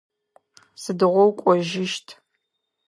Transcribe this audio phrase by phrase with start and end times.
[0.81, 2.07] Сыдыгъо укӏожьыщт?